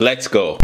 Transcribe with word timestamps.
Let's 0.00 0.26
go. 0.26 0.58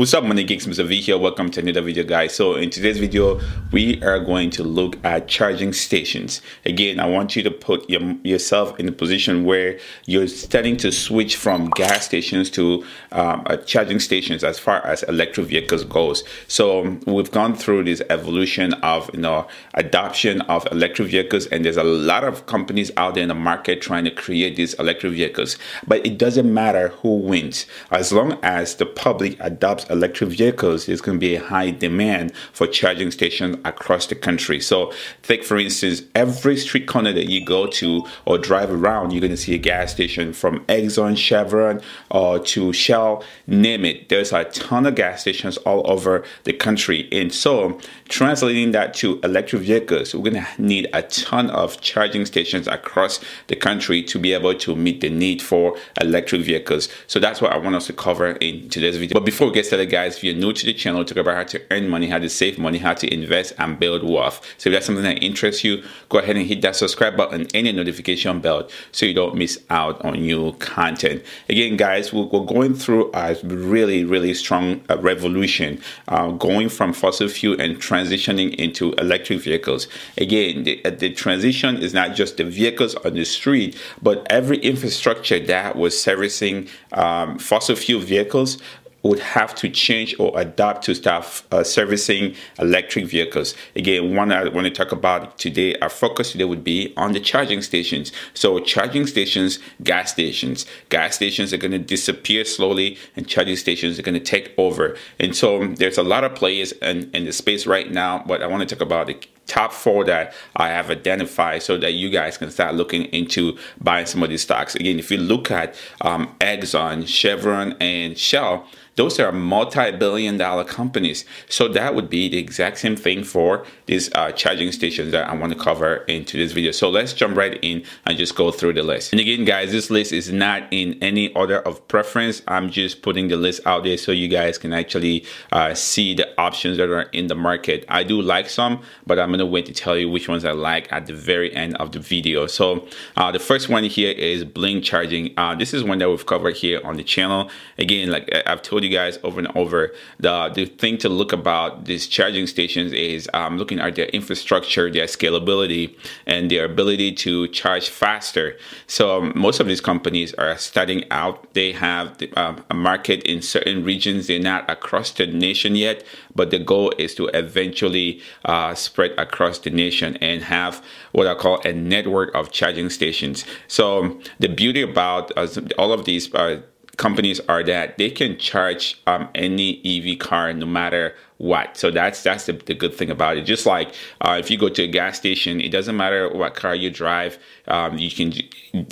What's 0.00 0.14
up 0.14 0.24
money 0.24 0.44
geeks? 0.44 0.64
Mr. 0.64 0.86
V 0.86 0.98
here. 0.98 1.18
Welcome 1.18 1.50
to 1.50 1.60
another 1.60 1.82
video 1.82 2.04
guys. 2.04 2.34
So 2.34 2.54
in 2.54 2.70
today's 2.70 2.98
video 2.98 3.38
we 3.70 4.02
are 4.02 4.18
going 4.18 4.48
to 4.52 4.64
look 4.64 4.96
at 5.04 5.28
charging 5.28 5.74
stations. 5.74 6.40
Again 6.64 6.98
I 6.98 7.04
want 7.04 7.36
you 7.36 7.42
to 7.42 7.50
put 7.50 7.90
your, 7.90 8.00
yourself 8.24 8.80
in 8.80 8.88
a 8.88 8.92
position 8.92 9.44
where 9.44 9.78
you're 10.06 10.26
starting 10.26 10.78
to 10.78 10.90
switch 10.90 11.36
from 11.36 11.68
gas 11.68 12.06
stations 12.06 12.48
to 12.52 12.82
um, 13.12 13.42
uh, 13.44 13.58
charging 13.58 14.00
stations 14.00 14.42
as 14.42 14.58
far 14.58 14.82
as 14.86 15.02
electric 15.02 15.48
vehicles 15.48 15.84
goes. 15.84 16.24
So 16.48 16.98
we've 17.04 17.30
gone 17.30 17.54
through 17.54 17.84
this 17.84 18.00
evolution 18.08 18.72
of 18.82 19.10
you 19.12 19.20
know 19.20 19.48
adoption 19.74 20.40
of 20.40 20.66
electric 20.72 21.08
vehicles 21.08 21.44
and 21.48 21.62
there's 21.62 21.76
a 21.76 21.84
lot 21.84 22.24
of 22.24 22.46
companies 22.46 22.90
out 22.96 23.16
there 23.16 23.22
in 23.24 23.28
the 23.28 23.34
market 23.34 23.82
trying 23.82 24.04
to 24.04 24.10
create 24.10 24.56
these 24.56 24.72
electric 24.74 25.12
vehicles. 25.12 25.58
But 25.86 26.06
it 26.06 26.16
doesn't 26.16 26.54
matter 26.54 26.88
who 26.88 27.16
wins. 27.16 27.66
As 27.90 28.14
long 28.14 28.38
as 28.42 28.76
the 28.76 28.86
public 28.86 29.36
adopts 29.40 29.89
electric 29.90 30.30
vehicles, 30.30 30.86
there's 30.86 31.00
going 31.00 31.18
to 31.18 31.20
be 31.20 31.34
a 31.34 31.42
high 31.42 31.70
demand 31.70 32.34
for 32.52 32.66
charging 32.66 33.10
stations 33.10 33.56
across 33.64 34.06
the 34.06 34.14
country. 34.14 34.60
So, 34.60 34.92
take 35.22 35.44
for 35.44 35.58
instance, 35.58 36.02
every 36.14 36.56
street 36.56 36.86
corner 36.86 37.12
that 37.12 37.28
you 37.28 37.44
go 37.44 37.66
to 37.66 38.04
or 38.24 38.38
drive 38.38 38.70
around, 38.70 39.12
you're 39.12 39.20
going 39.20 39.30
to 39.30 39.36
see 39.36 39.54
a 39.54 39.58
gas 39.58 39.92
station 39.92 40.32
from 40.32 40.64
Exxon, 40.66 41.16
Chevron, 41.16 41.80
or 42.10 42.38
to 42.38 42.72
Shell, 42.72 43.24
name 43.46 43.84
it. 43.84 44.08
There's 44.08 44.32
a 44.32 44.44
ton 44.44 44.86
of 44.86 44.94
gas 44.94 45.22
stations 45.22 45.56
all 45.58 45.88
over 45.90 46.24
the 46.44 46.52
country. 46.52 47.08
And 47.12 47.32
so, 47.32 47.78
translating 48.08 48.72
that 48.72 48.94
to 48.94 49.20
electric 49.20 49.62
vehicles, 49.62 50.14
we're 50.14 50.30
going 50.30 50.44
to 50.44 50.62
need 50.62 50.88
a 50.92 51.02
ton 51.02 51.50
of 51.50 51.80
charging 51.80 52.26
stations 52.26 52.66
across 52.68 53.20
the 53.48 53.56
country 53.56 54.02
to 54.04 54.18
be 54.18 54.32
able 54.32 54.54
to 54.54 54.76
meet 54.76 55.00
the 55.00 55.10
need 55.10 55.42
for 55.42 55.76
electric 56.00 56.42
vehicles. 56.42 56.88
So, 57.06 57.18
that's 57.18 57.40
what 57.40 57.52
I 57.52 57.58
want 57.58 57.76
us 57.76 57.86
to 57.86 57.92
cover 57.92 58.32
in 58.32 58.68
today's 58.68 58.96
video. 58.96 59.14
But 59.14 59.24
before 59.24 59.48
we 59.48 59.52
get 59.52 59.66
started, 59.66 59.79
guys, 59.86 60.16
if 60.16 60.24
you're 60.24 60.34
new 60.34 60.52
to 60.52 60.66
the 60.66 60.74
channel, 60.74 61.04
talk 61.04 61.18
about 61.18 61.36
how 61.36 61.44
to 61.44 61.62
earn 61.70 61.88
money, 61.88 62.08
how 62.08 62.18
to 62.18 62.28
save 62.28 62.58
money, 62.58 62.78
how 62.78 62.94
to 62.94 63.12
invest 63.12 63.52
and 63.58 63.78
build 63.78 64.08
wealth. 64.08 64.44
So 64.58 64.70
if 64.70 64.74
that's 64.74 64.86
something 64.86 65.04
that 65.04 65.22
interests 65.22 65.64
you, 65.64 65.82
go 66.08 66.18
ahead 66.18 66.36
and 66.36 66.46
hit 66.46 66.62
that 66.62 66.76
subscribe 66.76 67.16
button 67.16 67.46
and 67.54 67.66
the 67.66 67.72
notification 67.72 68.40
bell 68.40 68.68
so 68.92 69.06
you 69.06 69.14
don't 69.14 69.34
miss 69.34 69.62
out 69.70 70.04
on 70.04 70.14
new 70.14 70.52
content. 70.54 71.22
Again, 71.48 71.76
guys, 71.76 72.12
we're, 72.12 72.40
going 72.40 72.74
through 72.74 73.10
a 73.14 73.36
really, 73.44 74.04
really 74.04 74.34
strong 74.34 74.82
uh, 74.88 74.98
revolution, 74.98 75.80
uh, 76.08 76.30
going 76.32 76.68
from 76.68 76.92
fossil 76.92 77.28
fuel 77.28 77.60
and 77.60 77.76
transitioning 77.76 78.54
into 78.56 78.92
electric 78.94 79.40
vehicles. 79.40 79.86
Again, 80.16 80.64
the, 80.64 80.84
uh, 80.84 80.90
the 80.90 81.12
transition 81.12 81.76
is 81.76 81.94
not 81.94 82.14
just 82.14 82.38
the 82.38 82.44
vehicles 82.44 82.94
on 82.96 83.14
the 83.14 83.24
street, 83.24 83.76
but 84.02 84.26
every 84.30 84.58
infrastructure 84.58 85.38
that 85.38 85.76
was 85.76 86.00
servicing 86.00 86.68
um, 86.92 87.38
fossil 87.38 87.76
fuel 87.76 88.00
vehicles 88.00 88.58
would 89.02 89.18
have 89.20 89.54
to 89.56 89.68
change 89.68 90.14
or 90.18 90.38
adapt 90.38 90.84
to 90.84 90.94
start 90.94 91.42
uh, 91.50 91.64
servicing 91.64 92.34
electric 92.58 93.06
vehicles. 93.06 93.54
Again, 93.74 94.14
one 94.14 94.32
I 94.32 94.48
want 94.48 94.66
to 94.66 94.70
talk 94.70 94.92
about 94.92 95.38
today, 95.38 95.76
our 95.76 95.88
focus 95.88 96.32
today 96.32 96.44
would 96.44 96.64
be 96.64 96.92
on 96.96 97.12
the 97.12 97.20
charging 97.20 97.62
stations. 97.62 98.12
So, 98.34 98.58
charging 98.60 99.06
stations, 99.06 99.58
gas 99.82 100.12
stations. 100.12 100.66
Gas 100.88 101.16
stations 101.16 101.52
are 101.52 101.58
going 101.58 101.72
to 101.72 101.78
disappear 101.78 102.44
slowly, 102.44 102.98
and 103.16 103.26
charging 103.26 103.56
stations 103.56 103.98
are 103.98 104.02
going 104.02 104.18
to 104.18 104.20
take 104.20 104.52
over. 104.58 104.96
And 105.18 105.34
so, 105.34 105.66
there's 105.66 105.98
a 105.98 106.02
lot 106.02 106.24
of 106.24 106.34
players 106.34 106.72
in, 106.72 107.10
in 107.12 107.24
the 107.24 107.32
space 107.32 107.66
right 107.66 107.90
now, 107.90 108.22
but 108.26 108.42
I 108.42 108.46
want 108.46 108.68
to 108.68 108.74
talk 108.74 108.82
about 108.82 109.06
the 109.06 109.18
top 109.50 109.72
four 109.72 110.04
that 110.04 110.32
I 110.56 110.68
have 110.68 110.90
identified 110.90 111.62
so 111.62 111.76
that 111.78 111.92
you 111.92 112.08
guys 112.08 112.38
can 112.38 112.50
start 112.50 112.74
looking 112.76 113.04
into 113.06 113.58
buying 113.80 114.06
some 114.06 114.22
of 114.22 114.30
these 114.30 114.42
stocks. 114.42 114.76
Again, 114.76 114.98
if 114.98 115.10
you 115.10 115.18
look 115.18 115.50
at 115.50 115.74
um, 116.00 116.34
Exxon, 116.40 117.06
Chevron, 117.06 117.76
and 117.80 118.16
Shell, 118.16 118.66
those 118.96 119.18
are 119.18 119.32
multi-billion 119.32 120.36
dollar 120.36 120.62
companies. 120.62 121.24
So 121.48 121.68
that 121.68 121.94
would 121.94 122.10
be 122.10 122.28
the 122.28 122.36
exact 122.36 122.76
same 122.78 122.96
thing 122.96 123.24
for 123.24 123.64
these 123.86 124.12
uh, 124.14 124.32
charging 124.32 124.72
stations 124.72 125.12
that 125.12 125.28
I 125.28 125.34
want 125.34 125.54
to 125.54 125.58
cover 125.58 125.96
into 126.06 126.36
this 126.36 126.52
video. 126.52 126.70
So 126.70 126.90
let's 126.90 127.14
jump 127.14 127.34
right 127.36 127.58
in 127.62 127.82
and 128.04 128.18
just 128.18 128.34
go 128.34 128.50
through 128.50 128.74
the 128.74 128.82
list. 128.82 129.12
And 129.12 129.20
again, 129.20 129.46
guys, 129.46 129.72
this 129.72 129.90
list 129.90 130.12
is 130.12 130.30
not 130.30 130.64
in 130.70 130.98
any 131.00 131.32
order 131.34 131.60
of 131.60 131.86
preference. 131.88 132.42
I'm 132.46 132.70
just 132.70 133.00
putting 133.00 133.28
the 133.28 133.36
list 133.36 133.62
out 133.64 133.84
there 133.84 133.96
so 133.96 134.12
you 134.12 134.28
guys 134.28 134.58
can 134.58 134.74
actually 134.74 135.24
uh, 135.50 135.72
see 135.72 136.14
the 136.14 136.28
options 136.38 136.76
that 136.76 136.90
are 136.90 137.08
in 137.12 137.28
the 137.28 137.34
market. 137.34 137.86
I 137.88 138.02
do 138.02 138.20
like 138.20 138.50
some, 138.50 138.82
but 139.06 139.18
I'm 139.18 139.28
going 139.28 139.38
to 139.40 139.46
wait 139.46 139.66
to 139.66 139.72
tell 139.72 139.96
you 139.96 140.08
which 140.08 140.28
ones 140.28 140.44
I 140.44 140.52
like 140.52 140.90
at 140.92 141.06
the 141.06 141.14
very 141.14 141.54
end 141.54 141.76
of 141.76 141.92
the 141.92 141.98
video. 141.98 142.46
So 142.46 142.86
uh, 143.16 143.32
the 143.32 143.38
first 143.38 143.68
one 143.68 143.84
here 143.84 144.12
is 144.12 144.44
Blink 144.44 144.84
Charging. 144.84 145.34
Uh, 145.36 145.54
this 145.54 145.74
is 145.74 145.82
one 145.82 145.98
that 145.98 146.08
we've 146.08 146.26
covered 146.26 146.56
here 146.56 146.80
on 146.84 146.96
the 146.96 147.04
channel. 147.04 147.50
Again, 147.78 148.10
like 148.10 148.30
I've 148.46 148.62
told 148.62 148.84
you 148.84 148.90
guys 148.90 149.18
over 149.22 149.38
and 149.40 149.48
over, 149.56 149.92
the, 150.18 150.50
the 150.54 150.66
thing 150.66 150.98
to 150.98 151.08
look 151.08 151.32
about 151.32 151.84
these 151.86 152.06
charging 152.06 152.46
stations 152.46 152.92
is 152.92 153.28
um, 153.34 153.58
looking 153.58 153.80
at 153.80 153.96
their 153.96 154.06
infrastructure, 154.06 154.90
their 154.90 155.06
scalability, 155.06 155.96
and 156.26 156.50
their 156.50 156.64
ability 156.64 157.12
to 157.12 157.48
charge 157.48 157.88
faster. 157.88 158.56
So 158.86 159.18
um, 159.18 159.32
most 159.34 159.60
of 159.60 159.66
these 159.66 159.80
companies 159.80 160.34
are 160.34 160.56
starting 160.58 161.04
out. 161.10 161.52
They 161.54 161.72
have 161.72 162.18
the, 162.18 162.32
um, 162.34 162.64
a 162.70 162.74
market 162.74 163.22
in 163.24 163.42
certain 163.42 163.84
regions. 163.84 164.26
They're 164.26 164.38
not 164.40 164.68
across 164.70 165.10
the 165.12 165.26
nation 165.26 165.74
yet, 165.76 166.04
but 166.34 166.50
the 166.50 166.58
goal 166.58 166.92
is 166.98 167.14
to 167.16 167.26
eventually 167.28 168.20
uh, 168.44 168.74
spread 168.74 169.12
across 169.20 169.58
the 169.58 169.70
nation 169.70 170.16
and 170.16 170.42
have 170.42 170.84
what 171.12 171.26
I 171.26 171.34
call 171.34 171.60
a 171.64 171.72
network 171.72 172.34
of 172.34 172.50
charging 172.50 172.90
stations. 172.90 173.44
So 173.68 174.20
the 174.38 174.48
beauty 174.48 174.82
about 174.82 175.30
uh, 175.36 175.46
all 175.78 175.92
of 175.92 176.04
these 176.04 176.32
uh, 176.34 176.62
companies 176.96 177.40
are 177.48 177.62
that 177.64 177.98
they 177.98 178.10
can 178.10 178.38
charge 178.38 179.00
um, 179.06 179.28
any 179.34 179.80
EV 179.84 180.18
car 180.18 180.52
no 180.52 180.66
matter 180.66 181.14
what. 181.40 181.74
So 181.74 181.90
that's 181.90 182.22
that's 182.22 182.44
the, 182.44 182.52
the 182.52 182.74
good 182.74 182.94
thing 182.94 183.10
about 183.10 183.38
it. 183.38 183.42
Just 183.42 183.64
like 183.64 183.94
uh, 184.20 184.36
if 184.38 184.50
you 184.50 184.58
go 184.58 184.68
to 184.68 184.82
a 184.82 184.86
gas 184.86 185.16
station, 185.16 185.60
it 185.60 185.70
doesn't 185.70 185.96
matter 185.96 186.28
what 186.28 186.54
car 186.54 186.74
you 186.74 186.90
drive, 186.90 187.38
um, 187.66 187.96
you 187.96 188.10
can 188.10 188.34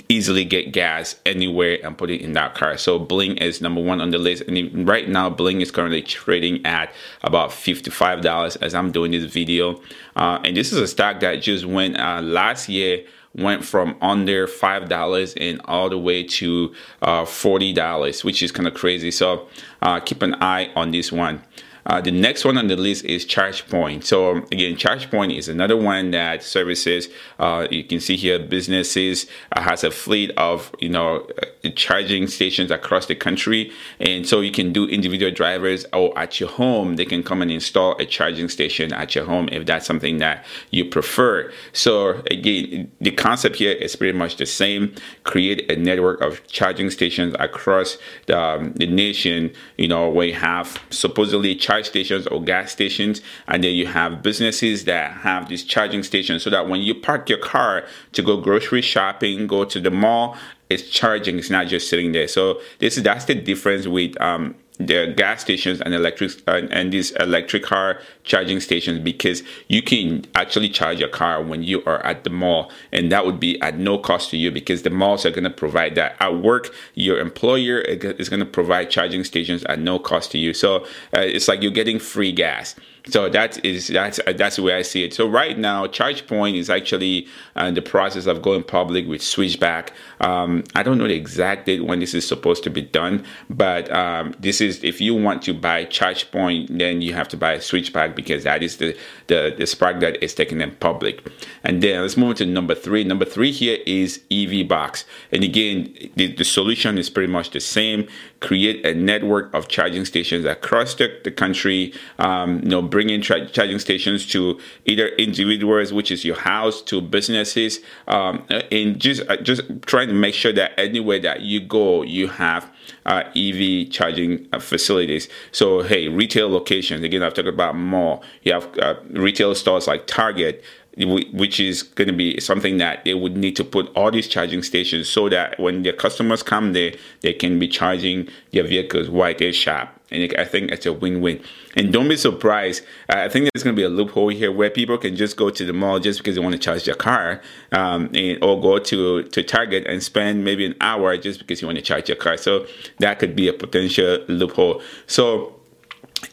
easily 0.09 0.43
get 0.43 0.71
gas 0.71 1.15
anywhere 1.27 1.77
and 1.83 1.95
put 1.97 2.09
it 2.09 2.21
in 2.21 2.33
that 2.33 2.55
car. 2.55 2.75
So 2.77 2.97
Blink 2.97 3.39
is 3.39 3.61
number 3.61 3.81
one 3.81 4.01
on 4.01 4.09
the 4.09 4.17
list, 4.17 4.43
and 4.47 4.87
right 4.87 5.07
now 5.07 5.29
Blink 5.29 5.61
is 5.61 5.69
currently 5.69 6.01
trading 6.01 6.65
at 6.65 6.91
about 7.21 7.53
fifty-five 7.53 8.21
dollars 8.21 8.55
as 8.55 8.73
I'm 8.73 8.91
doing 8.91 9.11
this 9.11 9.25
video. 9.25 9.79
Uh, 10.15 10.39
and 10.43 10.57
this 10.57 10.73
is 10.73 10.79
a 10.79 10.87
stock 10.87 11.19
that 11.19 11.35
just 11.35 11.65
went 11.65 11.97
uh, 11.99 12.21
last 12.21 12.67
year 12.67 13.05
went 13.35 13.63
from 13.63 13.95
under 14.01 14.47
five 14.47 14.89
dollars 14.89 15.33
and 15.35 15.61
all 15.65 15.89
the 15.89 15.97
way 15.97 16.23
to 16.23 16.73
uh, 17.01 17.25
forty 17.25 17.73
dollars, 17.73 18.23
which 18.23 18.41
is 18.41 18.51
kind 18.51 18.67
of 18.67 18.73
crazy. 18.73 19.11
So 19.11 19.47
uh, 19.81 19.99
keep 19.99 20.21
an 20.21 20.35
eye 20.41 20.71
on 20.75 20.91
this 20.91 21.11
one. 21.11 21.41
Uh, 21.85 22.01
the 22.01 22.11
next 22.11 22.45
one 22.45 22.57
on 22.57 22.67
the 22.67 22.75
list 22.75 23.05
is 23.05 23.25
ChargePoint. 23.25 24.03
So 24.03 24.37
again, 24.51 24.75
ChargePoint 24.75 25.35
is 25.37 25.47
another 25.47 25.77
one 25.77 26.11
that 26.11 26.43
services. 26.43 27.07
Uh, 27.39 27.67
you 27.71 27.83
can 27.83 27.99
see 27.99 28.15
here, 28.15 28.39
businesses 28.39 29.27
uh, 29.51 29.61
has 29.61 29.83
a 29.83 29.91
fleet 29.91 30.31
of 30.37 30.73
you 30.79 30.89
know 30.89 31.27
uh, 31.41 31.69
charging 31.75 32.27
stations 32.27 32.71
across 32.71 33.05
the 33.05 33.15
country, 33.15 33.71
and 33.99 34.27
so 34.27 34.41
you 34.41 34.51
can 34.51 34.71
do 34.73 34.87
individual 34.87 35.31
drivers 35.31 35.85
or 35.93 36.17
at 36.17 36.39
your 36.39 36.49
home. 36.49 36.95
They 36.95 37.05
can 37.05 37.23
come 37.23 37.41
and 37.41 37.51
install 37.51 37.97
a 37.97 38.05
charging 38.05 38.49
station 38.49 38.93
at 38.93 39.15
your 39.15 39.25
home 39.25 39.49
if 39.51 39.65
that's 39.65 39.85
something 39.85 40.17
that 40.17 40.45
you 40.71 40.85
prefer. 40.85 41.51
So 41.73 42.21
again, 42.31 42.91
the 42.99 43.11
concept 43.11 43.57
here 43.57 43.71
is 43.71 43.95
pretty 43.95 44.17
much 44.17 44.37
the 44.37 44.45
same. 44.45 44.95
Create 45.23 45.69
a 45.71 45.75
network 45.75 46.21
of 46.21 46.45
charging 46.47 46.89
stations 46.89 47.35
across 47.39 47.97
the, 48.25 48.39
um, 48.39 48.73
the 48.73 48.87
nation. 48.87 49.53
You 49.77 49.87
know, 49.87 50.09
where 50.09 50.27
you 50.27 50.33
have 50.33 50.81
supposedly 50.89 51.55
charge 51.69 51.85
stations 51.85 52.25
or 52.27 52.41
gas 52.41 52.71
stations, 52.71 53.21
and 53.47 53.63
then 53.63 53.75
you 53.75 53.85
have 53.85 54.23
businesses 54.23 54.85
that 54.85 55.11
have 55.11 55.49
these 55.49 55.63
charging 55.63 56.01
stations 56.01 56.41
so 56.41 56.49
that 56.49 56.67
when 56.67 56.81
you 56.81 56.95
park 56.95 57.29
your 57.29 57.37
car 57.37 57.85
to 58.13 58.23
go 58.23 58.37
grocery 58.37 58.81
shopping, 58.81 59.45
go 59.45 59.63
to 59.65 59.79
the 59.79 59.91
mall, 59.91 60.35
it's 60.69 60.89
charging. 60.89 61.37
It's 61.37 61.51
not 61.51 61.67
just 61.67 61.87
sitting 61.87 62.11
there. 62.11 62.27
So 62.27 62.59
this 62.79 62.97
is 62.97 63.03
that's 63.03 63.25
the 63.25 63.35
difference 63.35 63.85
with 63.85 64.19
um, 64.19 64.55
the 64.79 65.13
gas 65.17 65.41
stations 65.41 65.81
and 65.81 65.93
electric 65.93 66.31
uh, 66.47 66.61
and 66.71 66.93
these 66.93 67.11
electric 67.11 67.63
car 67.63 67.99
charging 68.23 68.59
stations 68.61 68.99
because 68.99 69.43
you 69.67 69.81
can 69.81 70.25
actually 70.35 70.69
charge 70.69 70.99
your 70.99 71.09
car 71.09 71.43
when 71.43 71.63
you 71.63 71.83
are 71.83 72.03
at 72.05 72.23
the 72.23 72.29
mall 72.29 72.71
and 72.93 73.11
that 73.11 73.25
would 73.25 73.39
be 73.39 73.61
at 73.61 73.77
no 73.77 73.97
cost 73.97 74.29
to 74.29 74.37
you 74.37 74.49
because 74.51 74.83
the 74.83 74.89
malls 74.89 75.25
are 75.25 75.31
going 75.31 75.43
to 75.43 75.49
provide 75.49 75.95
that. 75.95 76.15
At 76.21 76.37
work 76.41 76.73
your 76.93 77.19
employer 77.19 77.79
is 77.79 78.29
going 78.29 78.39
to 78.39 78.45
provide 78.45 78.89
charging 78.89 79.25
stations 79.25 79.65
at 79.65 79.79
no 79.79 79.99
cost 79.99 80.31
to 80.31 80.37
you. 80.37 80.53
So 80.53 80.85
uh, 81.13 81.21
it's 81.21 81.49
like 81.49 81.61
you're 81.61 81.71
getting 81.71 81.99
free 81.99 82.31
gas 82.31 82.75
so 83.09 83.29
that 83.29 83.63
is 83.65 83.87
that's 83.87 84.19
that's 84.35 84.55
the 84.57 84.63
way 84.63 84.73
I 84.73 84.81
see 84.81 85.03
it. 85.03 85.13
So 85.13 85.27
right 85.27 85.57
now, 85.57 85.87
ChargePoint 85.87 86.55
is 86.57 86.69
actually 86.69 87.27
uh, 87.55 87.65
in 87.65 87.73
the 87.73 87.81
process 87.81 88.25
of 88.25 88.41
going 88.41 88.63
public 88.63 89.07
with 89.07 89.21
Switchback. 89.21 89.93
Um, 90.21 90.63
I 90.75 90.83
don't 90.83 90.97
know 90.97 91.07
the 91.07 91.15
exact 91.15 91.65
date 91.65 91.85
when 91.85 91.99
this 91.99 92.13
is 92.13 92.27
supposed 92.27 92.63
to 92.63 92.69
be 92.69 92.81
done, 92.81 93.25
but 93.49 93.91
um, 93.91 94.35
this 94.39 94.61
is 94.61 94.83
if 94.83 95.01
you 95.01 95.15
want 95.15 95.41
to 95.43 95.53
buy 95.53 95.85
ChargePoint, 95.85 96.77
then 96.77 97.01
you 97.01 97.13
have 97.13 97.27
to 97.29 97.37
buy 97.37 97.53
a 97.53 97.61
Switchback 97.61 98.15
because 98.15 98.43
that 98.43 98.63
is 98.63 98.77
the, 98.77 98.97
the, 99.27 99.53
the 99.57 99.63
SPAC 99.63 99.99
that 100.01 100.23
is 100.23 100.33
taking 100.33 100.57
them 100.57 100.75
public. 100.79 101.27
And 101.63 101.81
then 101.81 102.01
let's 102.01 102.17
move 102.17 102.37
to 102.37 102.45
number 102.45 102.75
three. 102.75 103.03
Number 103.03 103.25
three 103.25 103.51
here 103.51 103.79
is 103.85 104.21
EV 104.31 104.67
Box. 104.67 105.05
And 105.31 105.43
again, 105.43 105.93
the, 106.15 106.33
the 106.33 106.43
solution 106.43 106.97
is 106.97 107.09
pretty 107.09 107.31
much 107.31 107.51
the 107.51 107.59
same. 107.59 108.07
Create 108.39 108.85
a 108.85 108.93
network 108.93 109.53
of 109.53 109.67
charging 109.67 110.05
stations 110.05 110.45
across 110.45 110.95
the, 110.95 111.19
the 111.23 111.31
country. 111.31 111.93
Um, 112.17 112.61
you 112.63 112.69
know, 112.69 112.81
bringing 112.99 113.21
charging 113.21 113.79
stations 113.79 114.25
to 114.25 114.59
either 114.83 115.07
individuals, 115.15 115.93
which 115.93 116.11
is 116.11 116.25
your 116.25 116.35
house, 116.35 116.81
to 116.81 116.99
businesses, 116.99 117.79
um, 118.09 118.45
and 118.73 118.99
just 118.99 119.21
uh, 119.29 119.37
just 119.37 119.61
trying 119.83 120.09
to 120.09 120.13
make 120.13 120.33
sure 120.33 120.51
that 120.51 120.77
anywhere 120.77 121.17
that 121.17 121.39
you 121.39 121.61
go, 121.61 122.01
you 122.01 122.27
have 122.27 122.69
uh, 123.05 123.23
EV 123.37 123.89
charging 123.89 124.45
uh, 124.51 124.59
facilities. 124.59 125.29
So, 125.53 125.81
hey, 125.81 126.09
retail 126.09 126.49
locations. 126.49 127.01
Again, 127.05 127.23
I've 127.23 127.33
talked 127.33 127.47
about 127.47 127.77
more. 127.77 128.19
You 128.43 128.51
have 128.51 128.77
uh, 128.77 128.95
retail 129.11 129.55
stores 129.55 129.87
like 129.87 130.05
Target 130.05 130.61
which 130.97 131.61
is 131.61 131.81
going 131.81 132.09
to 132.09 132.13
be 132.13 132.37
something 132.41 132.77
that 132.77 133.05
they 133.05 133.13
would 133.13 133.37
need 133.37 133.55
to 133.55 133.63
put 133.63 133.89
all 133.95 134.11
these 134.11 134.27
charging 134.27 134.61
stations 134.61 135.07
so 135.07 135.29
that 135.29 135.57
when 135.57 135.83
their 135.83 135.93
customers 135.93 136.43
come 136.43 136.73
there, 136.73 136.91
they 137.21 137.31
can 137.31 137.57
be 137.57 137.69
charging 137.69 138.27
their 138.51 138.67
vehicles 138.67 139.09
while 139.09 139.33
they 139.33 139.53
shop. 139.53 139.98
And 140.11 140.33
I 140.37 140.45
think 140.45 140.71
it's 140.71 140.85
a 140.85 140.93
win-win. 140.93 141.41
And 141.75 141.93
don't 141.93 142.09
be 142.09 142.17
surprised. 142.17 142.83
I 143.09 143.29
think 143.29 143.49
there's 143.53 143.63
going 143.63 143.75
to 143.75 143.79
be 143.79 143.85
a 143.85 143.89
loophole 143.89 144.29
here 144.29 144.51
where 144.51 144.69
people 144.69 144.97
can 144.97 145.15
just 145.15 145.37
go 145.37 145.49
to 145.49 145.65
the 145.65 145.73
mall 145.73 145.99
just 145.99 146.19
because 146.19 146.35
they 146.35 146.41
want 146.41 146.53
to 146.53 146.59
charge 146.59 146.85
their 146.85 146.95
car, 146.95 147.41
um, 147.71 148.09
and, 148.13 148.43
or 148.43 148.59
go 148.59 148.79
to 148.79 149.23
to 149.23 149.43
Target 149.43 149.85
and 149.87 150.01
spend 150.01 150.43
maybe 150.43 150.65
an 150.65 150.75
hour 150.81 151.15
just 151.17 151.39
because 151.39 151.61
you 151.61 151.67
want 151.67 151.77
to 151.77 151.83
charge 151.83 152.09
your 152.09 152.17
car. 152.17 152.37
So 152.37 152.65
that 152.99 153.19
could 153.19 153.35
be 153.35 153.47
a 153.47 153.53
potential 153.53 154.23
loophole. 154.27 154.81
So 155.07 155.55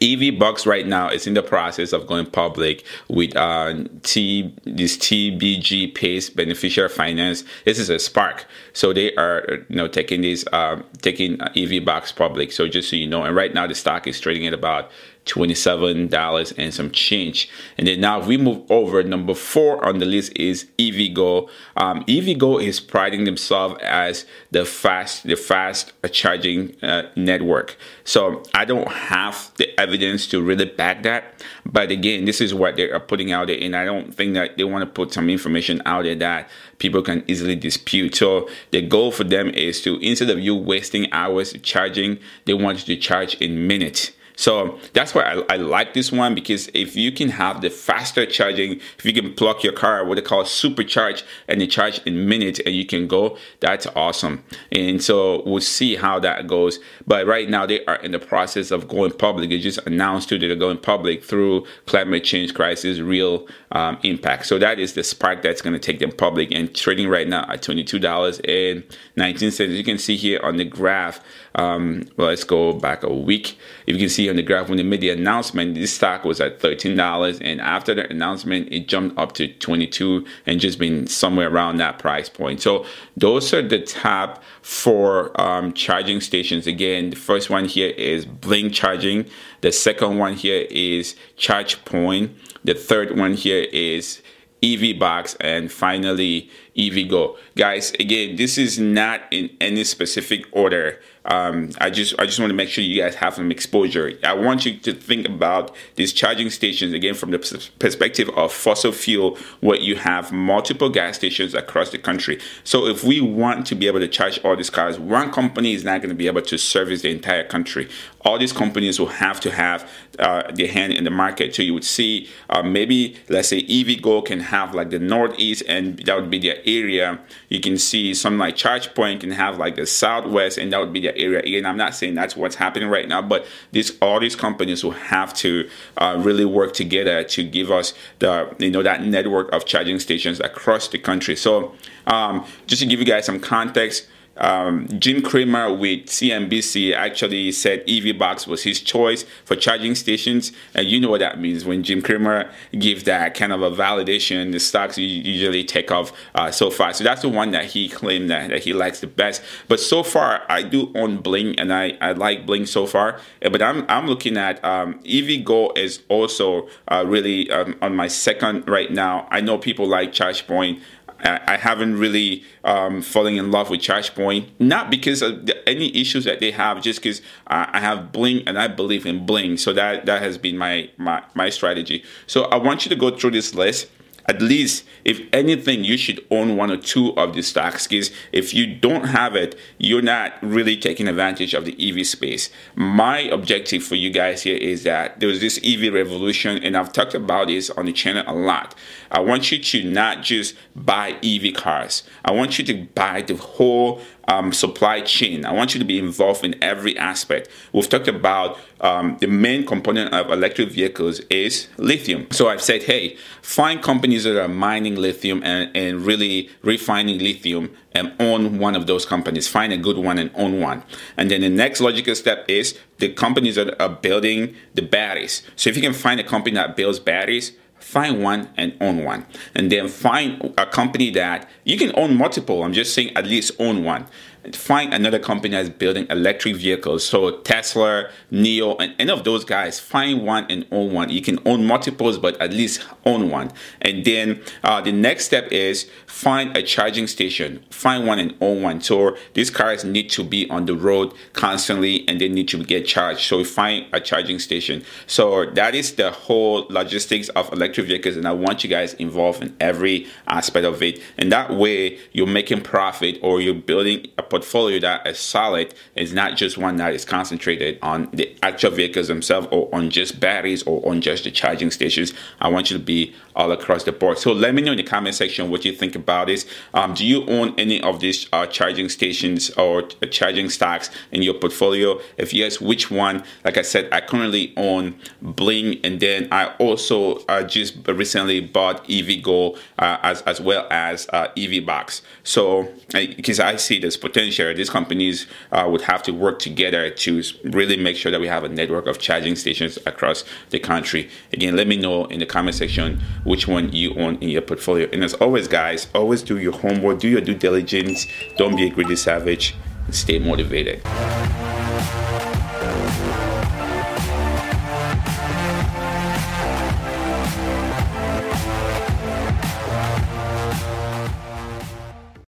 EV 0.01 0.37
Box 0.37 0.65
right 0.65 0.85
now 0.85 1.09
is 1.09 1.27
in 1.27 1.33
the 1.33 1.43
process 1.43 1.93
of 1.93 2.07
going 2.07 2.25
public 2.25 2.83
with 3.09 3.35
uh, 3.35 3.73
T 4.03 4.53
this 4.63 4.97
TPG 4.97 5.93
Pace 5.95 6.29
Beneficial 6.29 6.89
Finance. 6.89 7.43
This 7.65 7.79
is 7.79 7.89
a 7.89 7.95
SPAC, 7.95 8.45
so 8.73 8.93
they 8.93 9.15
are 9.15 9.65
you 9.69 9.75
know 9.75 9.87
taking 9.87 10.21
this 10.21 10.45
uh, 10.51 10.81
taking 11.01 11.41
EV 11.55 11.83
Box 11.85 12.11
public. 12.11 12.51
So 12.51 12.67
just 12.67 12.89
so 12.89 12.95
you 12.95 13.07
know, 13.07 13.23
and 13.23 13.35
right 13.35 13.53
now 13.53 13.67
the 13.67 13.75
stock 13.75 14.07
is 14.07 14.19
trading 14.19 14.45
at 14.47 14.53
about 14.53 14.91
$27 15.27 16.53
and 16.57 16.73
some 16.73 16.91
change. 16.91 17.49
And 17.77 17.87
then 17.87 17.99
now 18.01 18.19
if 18.19 18.27
we 18.27 18.37
move 18.37 18.69
over, 18.71 19.03
number 19.03 19.33
four 19.33 19.83
on 19.85 19.99
the 19.99 20.05
list 20.05 20.35
is 20.35 20.65
EVgo. 20.77 21.49
Um, 21.75 22.03
EVgo 22.05 22.63
is 22.63 22.79
priding 22.79 23.25
themselves 23.25 23.75
as 23.83 24.25
the 24.51 24.65
fast, 24.65 25.23
the 25.23 25.35
fast 25.35 25.93
charging 26.11 26.81
uh, 26.83 27.09
network. 27.15 27.77
So 28.03 28.43
I 28.53 28.65
don't 28.65 28.87
have 28.87 29.51
the 29.57 29.76
evidence 29.77 30.27
to 30.27 30.41
really 30.41 30.65
back 30.65 31.03
that. 31.03 31.43
But 31.65 31.91
again, 31.91 32.25
this 32.25 32.41
is 32.41 32.53
what 32.53 32.75
they 32.75 32.89
are 32.89 32.99
putting 32.99 33.31
out 33.31 33.47
there. 33.47 33.57
And 33.59 33.75
I 33.75 33.85
don't 33.85 34.13
think 34.13 34.33
that 34.33 34.57
they 34.57 34.63
want 34.63 34.83
to 34.83 34.89
put 34.89 35.13
some 35.13 35.29
information 35.29 35.81
out 35.85 36.03
there 36.03 36.15
that 36.15 36.49
people 36.79 37.01
can 37.01 37.23
easily 37.27 37.55
dispute. 37.55 38.15
So 38.15 38.49
the 38.71 38.81
goal 38.81 39.11
for 39.11 39.23
them 39.23 39.49
is 39.49 39.81
to, 39.83 39.97
instead 39.99 40.29
of 40.29 40.39
you 40.39 40.55
wasting 40.55 41.11
hours 41.11 41.53
charging, 41.61 42.19
they 42.45 42.53
want 42.53 42.87
you 42.87 42.95
to 42.95 43.01
charge 43.01 43.35
in 43.35 43.67
minutes. 43.67 44.11
So 44.37 44.79
that's 44.93 45.13
why 45.15 45.23
I, 45.23 45.43
I, 45.49 45.55
like 45.57 45.95
this 45.95 46.11
one 46.11 46.35
because 46.35 46.69
if 46.75 46.95
you 46.95 47.11
can 47.11 47.29
have 47.29 47.61
the 47.61 47.71
faster 47.71 48.23
charging, 48.23 48.79
if 48.97 49.03
you 49.03 49.11
can 49.11 49.33
plug 49.33 49.63
your 49.63 49.73
car, 49.73 50.05
what 50.05 50.13
they 50.15 50.21
call 50.21 50.43
supercharge, 50.43 51.23
and 51.47 51.59
they 51.59 51.65
charge 51.65 51.99
in 52.05 52.29
minutes 52.29 52.59
and 52.63 52.75
you 52.75 52.85
can 52.85 53.07
go, 53.07 53.35
that's 53.61 53.87
awesome. 53.95 54.43
And 54.71 55.03
so 55.03 55.41
we'll 55.43 55.61
see 55.61 55.95
how 55.95 56.19
that 56.19 56.45
goes. 56.45 56.77
But 57.07 57.25
right 57.25 57.49
now 57.49 57.65
they 57.65 57.83
are 57.85 57.95
in 57.95 58.11
the 58.11 58.19
process 58.19 58.69
of 58.69 58.87
going 58.87 59.13
public. 59.13 59.49
They 59.49 59.59
just 59.59 59.79
announced 59.87 60.29
that 60.29 60.37
they're 60.39 60.55
going 60.55 60.77
public 60.77 61.23
through 61.23 61.65
climate 61.87 62.23
change 62.23 62.53
crisis, 62.53 62.99
real 62.99 63.47
um, 63.71 63.97
impact. 64.03 64.45
So 64.45 64.59
that 64.59 64.77
is 64.77 64.93
the 64.93 65.01
SPAC 65.01 65.41
that's 65.41 65.63
going 65.63 65.73
to 65.73 65.79
take 65.79 65.97
them 65.97 66.11
public 66.11 66.51
and 66.51 66.75
trading 66.75 67.09
right 67.09 67.27
now 67.27 67.49
at 67.49 67.63
$22.19. 67.63 69.75
You 69.75 69.83
can 69.83 69.97
see 69.97 70.15
here 70.15 70.39
on 70.43 70.57
the 70.57 70.65
graph. 70.65 71.21
Um, 71.55 72.03
well, 72.17 72.27
let's 72.27 72.43
go 72.43 72.73
back 72.73 73.01
a 73.01 73.11
week. 73.11 73.57
If 73.87 73.95
you 73.95 73.99
can 73.99 74.09
see 74.09 74.26
on 74.29 74.35
the 74.35 74.43
graph, 74.43 74.69
when 74.69 74.77
they 74.77 74.83
made 74.83 75.01
the 75.01 75.09
announcement, 75.09 75.75
this 75.75 75.93
stock 75.93 76.23
was 76.23 76.39
at 76.39 76.59
$13. 76.59 77.39
And 77.41 77.61
after 77.61 77.93
the 77.93 78.09
announcement, 78.09 78.69
it 78.71 78.87
jumped 78.87 79.17
up 79.17 79.33
to 79.33 79.47
22 79.47 80.25
and 80.45 80.59
just 80.59 80.79
been 80.79 81.07
somewhere 81.07 81.49
around 81.49 81.77
that 81.77 81.99
price 81.99 82.29
point. 82.29 82.61
So 82.61 82.85
those 83.15 83.53
are 83.53 83.61
the 83.61 83.79
top 83.79 84.43
four 84.61 85.39
um, 85.39 85.73
charging 85.73 86.21
stations. 86.21 86.67
Again, 86.67 87.11
the 87.11 87.15
first 87.15 87.49
one 87.49 87.65
here 87.65 87.89
is 87.97 88.25
Blink 88.25 88.73
Charging. 88.73 89.25
The 89.61 89.71
second 89.71 90.17
one 90.17 90.33
here 90.33 90.67
is 90.69 91.15
ChargePoint. 91.37 92.33
The 92.63 92.73
third 92.73 93.17
one 93.17 93.33
here 93.33 93.67
is 93.71 94.21
EV 94.63 94.97
Box, 94.97 95.35
and 95.39 95.71
finally 95.71 96.49
EVgo. 96.75 97.37
Guys, 97.55 97.91
again, 97.99 98.35
this 98.35 98.57
is 98.57 98.79
not 98.79 99.21
in 99.31 99.55
any 99.61 99.83
specific 99.83 100.45
order 100.51 100.99
um, 101.27 101.71
I 101.79 101.89
just 101.89 102.17
I 102.19 102.25
just 102.25 102.39
want 102.39 102.49
to 102.49 102.55
make 102.55 102.69
sure 102.69 102.83
you 102.83 103.01
guys 103.01 103.15
have 103.15 103.35
some 103.35 103.51
exposure. 103.51 104.13
I 104.23 104.33
want 104.33 104.65
you 104.65 104.77
to 104.77 104.93
think 104.93 105.27
about 105.27 105.75
these 105.95 106.13
charging 106.13 106.49
stations 106.49 106.93
again 106.93 107.15
from 107.15 107.31
the 107.31 107.39
perspective 107.79 108.29
of 108.29 108.53
fossil 108.53 108.93
fuel, 108.93 109.37
where 109.59 109.77
you 109.77 109.97
have 109.97 110.31
multiple 110.31 110.89
gas 110.89 111.17
stations 111.17 111.53
across 111.53 111.91
the 111.91 111.97
country. 111.97 112.39
So 112.63 112.87
if 112.87 113.03
we 113.03 113.19
want 113.19 113.67
to 113.67 113.75
be 113.75 113.87
able 113.87 113.99
to 113.99 114.07
charge 114.07 114.39
all 114.45 114.55
these 114.55 114.69
cars, 114.69 114.97
one 114.97 115.31
company 115.31 115.73
is 115.73 115.83
not 115.83 116.01
going 116.01 116.09
to 116.09 116.15
be 116.15 116.27
able 116.27 116.43
to 116.43 116.57
service 116.57 117.01
the 117.01 117.11
entire 117.11 117.43
country. 117.43 117.89
All 118.21 118.39
these 118.39 118.53
companies 118.53 118.99
will 118.99 119.07
have 119.07 119.39
to 119.41 119.51
have 119.51 119.89
uh, 120.19 120.51
their 120.53 120.67
hand 120.67 120.93
in 120.93 121.03
the 121.03 121.09
market. 121.09 121.55
So 121.55 121.61
you 121.61 121.73
would 121.73 121.83
see 121.83 122.29
uh, 122.49 122.63
maybe 122.63 123.17
let's 123.29 123.49
say 123.49 123.63
EVgo 123.63 124.25
can 124.25 124.39
have 124.39 124.73
like 124.73 124.91
the 124.91 124.99
northeast, 124.99 125.63
and 125.67 125.99
that 125.99 126.15
would 126.15 126.31
be 126.31 126.39
their 126.39 126.57
area. 126.65 127.19
You 127.49 127.59
can 127.59 127.77
see 127.77 128.13
some 128.13 128.37
like 128.37 128.55
ChargePoint 128.55 129.21
can 129.21 129.31
have 129.31 129.57
like 129.57 129.75
the 129.75 129.85
southwest, 129.85 130.57
and 130.57 130.71
that 130.71 130.79
would 130.79 130.93
be 130.93 131.01
their 131.01 131.16
area. 131.17 131.39
Again, 131.39 131.65
I'm 131.65 131.77
not 131.77 131.95
saying 131.95 132.15
that's 132.15 132.35
what's 132.35 132.55
happening 132.55 132.89
right 132.89 133.07
now, 133.07 133.21
but 133.21 133.45
these 133.71 133.97
all 134.01 134.19
these 134.19 134.35
companies 134.35 134.83
will 134.83 134.91
have 134.91 135.33
to 135.35 135.69
uh, 135.97 136.15
really 136.19 136.45
work 136.45 136.73
together 136.73 137.23
to 137.23 137.43
give 137.43 137.71
us 137.71 137.93
the 138.19 138.53
you 138.59 138.71
know 138.71 138.83
that 138.83 139.03
network 139.03 139.51
of 139.51 139.65
charging 139.65 139.99
stations 139.99 140.39
across 140.39 140.87
the 140.87 140.97
country. 140.97 141.35
So 141.35 141.75
um, 142.07 142.45
just 142.67 142.81
to 142.81 142.87
give 142.87 142.99
you 142.99 143.05
guys 143.05 143.25
some 143.25 143.39
context 143.39 144.07
um, 144.39 144.87
Jim 144.99 145.21
Cramer 145.21 145.73
with 145.73 146.05
CNBC 146.05 146.93
actually 146.93 147.51
said 147.51 147.83
EV 147.87 148.17
Box 148.17 148.47
was 148.47 148.63
his 148.63 148.79
choice 148.79 149.23
for 149.45 149.55
charging 149.55 149.95
stations, 149.95 150.51
and 150.73 150.87
you 150.87 150.99
know 150.99 151.09
what 151.09 151.19
that 151.19 151.39
means 151.39 151.65
when 151.65 151.83
Jim 151.83 152.01
Cramer 152.01 152.49
gives 152.77 153.03
that 153.03 153.33
kind 153.33 153.51
of 153.51 153.61
a 153.61 153.71
validation. 153.71 154.51
The 154.51 154.59
stocks 154.59 154.97
usually 154.97 155.63
take 155.63 155.91
off 155.91 156.11
uh, 156.35 156.51
so 156.51 156.69
fast. 156.69 156.99
So 156.99 157.03
that's 157.03 157.21
the 157.21 157.29
one 157.29 157.51
that 157.51 157.65
he 157.65 157.89
claimed 157.89 158.29
that, 158.29 158.49
that 158.49 158.63
he 158.63 158.73
likes 158.73 158.99
the 158.99 159.07
best. 159.07 159.41
But 159.67 159.79
so 159.79 160.03
far, 160.03 160.43
I 160.49 160.63
do 160.63 160.91
own 160.95 161.17
Blink, 161.17 161.59
and 161.59 161.73
I, 161.73 161.97
I 162.01 162.13
like 162.13 162.45
Blink 162.45 162.67
so 162.67 162.85
far. 162.85 163.19
But 163.41 163.61
I'm 163.61 163.85
I'm 163.89 164.07
looking 164.07 164.37
at 164.37 164.63
um, 164.63 164.99
EVgo 165.03 165.77
is 165.77 166.01
also 166.09 166.67
uh, 166.87 167.03
really 167.07 167.49
um, 167.51 167.75
on 167.81 167.95
my 167.95 168.07
second 168.07 168.67
right 168.67 168.91
now. 168.91 169.27
I 169.31 169.41
know 169.41 169.57
people 169.57 169.87
like 169.87 170.11
ChargePoint. 170.11 170.81
I 171.23 171.57
haven't 171.57 171.97
really 171.97 172.43
um, 172.63 173.01
fallen 173.01 173.35
in 173.37 173.51
love 173.51 173.69
with 173.69 173.81
ChargePoint, 173.81 174.49
not 174.59 174.89
because 174.89 175.21
of 175.21 175.45
the, 175.47 175.67
any 175.67 175.95
issues 175.95 176.25
that 176.25 176.39
they 176.39 176.51
have, 176.51 176.81
just 176.81 177.01
because 177.01 177.21
I 177.47 177.79
have 177.79 178.11
Blink 178.11 178.43
and 178.45 178.57
I 178.57 178.67
believe 178.67 179.05
in 179.05 179.25
Blink. 179.25 179.59
So 179.59 179.73
that 179.73 180.05
that 180.05 180.21
has 180.21 180.37
been 180.37 180.57
my 180.57 180.89
my 180.97 181.23
my 181.33 181.49
strategy. 181.49 182.03
So 182.27 182.43
I 182.45 182.57
want 182.57 182.85
you 182.85 182.89
to 182.89 182.95
go 182.95 183.15
through 183.15 183.31
this 183.31 183.55
list 183.55 183.87
at 184.29 184.41
least 184.41 184.83
if 185.05 185.21
anything 185.31 185.85
you 185.85 185.95
should 185.95 186.23
own 186.29 186.57
one 186.57 186.69
or 186.69 186.75
two 186.75 187.15
of 187.15 187.33
the 187.33 187.41
stocks 187.41 187.87
because 187.87 188.11
if 188.33 188.53
you 188.53 188.67
don't 188.75 189.05
have 189.05 189.37
it 189.37 189.57
you're 189.77 190.01
not 190.01 190.33
really 190.41 190.75
taking 190.75 191.07
advantage 191.07 191.53
of 191.53 191.63
the 191.63 191.75
ev 191.79 192.05
space. 192.05 192.49
My 192.75 193.19
objective 193.19 193.83
for 193.83 193.95
you 193.95 194.09
guys 194.09 194.43
here 194.43 194.57
is 194.57 194.83
that 194.83 195.21
there's 195.21 195.39
this 195.39 195.59
ev 195.63 195.93
revolution 195.93 196.61
and 196.61 196.75
i've 196.75 196.91
talked 196.91 197.13
about 197.13 197.47
this 197.47 197.69
on 197.69 197.85
the 197.85 197.93
channel 197.93 198.23
a 198.27 198.35
lot. 198.35 198.75
I 199.11 199.21
want 199.21 199.49
you 199.51 199.59
to 199.59 199.83
not 199.89 200.23
just 200.23 200.55
buy 200.75 201.17
ev 201.23 201.53
cars. 201.53 202.03
I 202.25 202.31
want 202.33 202.59
you 202.59 202.65
to 202.65 202.85
buy 202.95 203.21
the 203.21 203.37
whole 203.37 204.01
um, 204.27 204.51
supply 204.51 205.01
chain. 205.01 205.45
I 205.45 205.53
want 205.53 205.73
you 205.73 205.79
to 205.79 205.85
be 205.85 205.99
involved 205.99 206.43
in 206.43 206.61
every 206.61 206.97
aspect. 206.97 207.49
We've 207.71 207.87
talked 207.87 208.07
about 208.07 208.59
um, 208.81 209.17
the 209.19 209.27
main 209.27 209.65
component 209.65 210.13
of 210.13 210.29
electric 210.29 210.71
vehicles 210.71 211.19
is 211.29 211.67
lithium. 211.77 212.27
So 212.31 212.49
I've 212.49 212.61
said, 212.61 212.83
hey, 212.83 213.17
find 213.41 213.81
companies 213.81 214.25
that 214.25 214.41
are 214.41 214.47
mining 214.47 214.95
lithium 214.95 215.41
and, 215.43 215.75
and 215.75 216.01
really 216.01 216.49
refining 216.61 217.19
lithium 217.19 217.75
and 217.93 218.13
own 218.19 218.59
one 218.59 218.75
of 218.75 218.85
those 218.85 219.05
companies. 219.05 219.47
Find 219.47 219.73
a 219.73 219.77
good 219.77 219.97
one 219.97 220.17
and 220.17 220.29
own 220.35 220.59
one. 220.59 220.83
And 221.15 221.31
then 221.31 221.41
the 221.41 221.49
next 221.49 221.81
logical 221.81 222.13
step 222.15 222.45
is 222.47 222.77
the 222.99 223.13
companies 223.13 223.55
that 223.55 223.81
are 223.81 223.89
building 223.89 224.55
the 224.73 224.81
batteries. 224.81 225.41
So 225.55 225.69
if 225.69 225.75
you 225.75 225.81
can 225.81 225.93
find 225.93 226.19
a 226.19 226.23
company 226.23 226.55
that 226.55 226.75
builds 226.75 226.99
batteries, 226.99 227.53
find 227.79 228.21
one 228.21 228.49
and 228.57 228.75
own 228.81 229.03
one. 229.03 229.25
And 229.55 229.71
then 229.71 229.87
find 229.87 230.53
a 230.57 230.65
company 230.65 231.09
that 231.11 231.49
you 231.63 231.77
can 231.77 231.91
own 231.95 232.15
multiple. 232.15 232.63
I'm 232.63 232.73
just 232.73 232.93
saying 232.93 233.15
at 233.15 233.25
least 233.25 233.51
own 233.59 233.83
one 233.83 234.07
find 234.55 234.93
another 234.93 235.19
company 235.19 235.55
that's 235.55 235.69
building 235.69 236.07
electric 236.09 236.55
vehicles. 236.55 237.05
So 237.05 237.39
Tesla, 237.41 238.09
NIO, 238.31 238.75
and 238.79 238.93
any 238.99 239.11
of 239.11 239.23
those 239.23 239.43
guys, 239.43 239.79
find 239.79 240.25
one 240.25 240.45
and 240.49 240.65
own 240.71 240.93
one. 240.93 241.09
You 241.09 241.21
can 241.21 241.39
own 241.45 241.65
multiples, 241.65 242.17
but 242.17 242.39
at 242.41 242.51
least 242.51 242.85
own 243.05 243.29
one. 243.29 243.51
And 243.81 244.05
then 244.05 244.41
uh, 244.63 244.81
the 244.81 244.91
next 244.91 245.25
step 245.25 245.51
is 245.51 245.89
find 246.05 246.55
a 246.55 246.63
charging 246.63 247.07
station. 247.07 247.63
Find 247.69 248.05
one 248.05 248.19
and 248.19 248.35
own 248.41 248.61
one. 248.61 248.81
So 248.81 249.15
these 249.33 249.49
cars 249.49 249.83
need 249.83 250.09
to 250.11 250.23
be 250.23 250.49
on 250.49 250.65
the 250.65 250.75
road 250.75 251.13
constantly 251.33 252.07
and 252.07 252.19
they 252.19 252.29
need 252.29 252.47
to 252.49 252.63
get 252.63 252.85
charged. 252.85 253.21
So 253.21 253.43
find 253.43 253.85
a 253.93 253.99
charging 253.99 254.39
station. 254.39 254.83
So 255.05 255.45
that 255.51 255.75
is 255.75 255.95
the 255.95 256.11
whole 256.11 256.65
logistics 256.69 257.29
of 257.29 257.51
electric 257.53 257.87
vehicles. 257.87 258.17
And 258.17 258.27
I 258.27 258.31
want 258.31 258.63
you 258.63 258.69
guys 258.69 258.93
involved 258.95 259.41
in 259.41 259.55
every 259.59 260.07
aspect 260.27 260.65
of 260.65 260.81
it. 260.81 261.01
And 261.17 261.31
that 261.31 261.51
way 261.51 261.99
you're 262.11 262.27
making 262.27 262.61
profit 262.61 263.19
or 263.21 263.41
you're 263.41 263.53
building 263.53 264.07
a 264.17 264.23
portfolio 264.39 264.79
that 264.79 265.05
is 265.07 265.19
solid. 265.19 265.73
is 265.95 266.13
not 266.13 266.37
just 266.37 266.57
one 266.57 266.77
that 266.77 266.93
is 266.93 267.05
concentrated 267.05 267.79
on 267.81 268.09
the 268.13 268.35
actual 268.43 268.71
vehicles 268.71 269.07
themselves 269.07 269.47
or 269.51 269.69
on 269.73 269.89
just 269.89 270.19
batteries 270.19 270.63
or 270.63 270.87
on 270.89 271.01
just 271.01 271.23
the 271.23 271.31
charging 271.31 271.71
stations. 271.71 272.13
I 272.39 272.49
want 272.49 272.69
you 272.69 272.77
to 272.77 272.83
be 272.83 273.13
all 273.35 273.51
across 273.51 273.83
the 273.83 273.91
board. 273.91 274.17
So 274.17 274.33
let 274.33 274.53
me 274.53 274.61
know 274.61 274.71
in 274.71 274.77
the 274.77 274.83
comment 274.83 275.15
section 275.15 275.49
what 275.49 275.63
you 275.65 275.71
think 275.71 275.95
about 275.95 276.27
this. 276.27 276.45
Um, 276.73 276.93
do 276.93 277.05
you 277.05 277.25
own 277.27 277.53
any 277.57 277.81
of 277.81 277.99
these 277.99 278.27
uh, 278.33 278.45
charging 278.47 278.89
stations 278.89 279.49
or 279.51 279.83
charging 280.11 280.49
stocks 280.49 280.89
in 281.11 281.21
your 281.21 281.35
portfolio? 281.35 281.99
If 282.17 282.33
yes, 282.33 282.59
which 282.59 282.91
one? 282.91 283.23
Like 283.45 283.57
I 283.57 283.61
said, 283.61 283.89
I 283.91 284.01
currently 284.01 284.53
own 284.57 284.99
Blink 285.21 285.79
and 285.83 285.99
then 285.99 286.27
I 286.31 286.47
also 286.57 287.17
uh, 287.27 287.43
just 287.43 287.75
recently 287.87 288.41
bought 288.41 288.83
EVgo 288.87 289.57
uh, 289.79 289.97
as 290.03 290.21
as 290.23 290.41
well 290.41 290.67
as 290.71 291.07
uh, 291.13 291.29
EVBox. 291.35 292.01
So 292.23 292.67
because 292.91 293.39
I 293.39 293.55
see 293.57 293.79
this 293.79 293.97
potential, 293.97 294.26
these 294.35 294.69
companies 294.69 295.27
uh, 295.51 295.67
would 295.69 295.81
have 295.81 296.03
to 296.03 296.11
work 296.11 296.39
together 296.39 296.89
to 296.89 297.23
really 297.43 297.77
make 297.77 297.95
sure 297.95 298.11
that 298.11 298.19
we 298.19 298.27
have 298.27 298.43
a 298.43 298.49
network 298.49 298.87
of 298.87 298.99
charging 298.99 299.35
stations 299.35 299.77
across 299.85 300.23
the 300.49 300.59
country. 300.59 301.09
Again, 301.33 301.55
let 301.55 301.67
me 301.67 301.77
know 301.77 302.05
in 302.05 302.19
the 302.19 302.25
comment 302.25 302.55
section 302.55 303.01
which 303.23 303.47
one 303.47 303.71
you 303.71 303.93
own 303.95 304.15
in 304.15 304.29
your 304.29 304.41
portfolio. 304.41 304.89
And 304.91 305.03
as 305.03 305.13
always, 305.15 305.47
guys, 305.47 305.87
always 305.93 306.21
do 306.21 306.37
your 306.37 306.53
homework, 306.53 306.99
do 306.99 307.07
your 307.07 307.21
due 307.21 307.35
diligence, 307.35 308.05
don't 308.37 308.55
be 308.55 308.67
a 308.67 308.69
greedy 308.69 308.95
savage, 308.95 309.55
stay 309.91 310.19
motivated. 310.19 310.81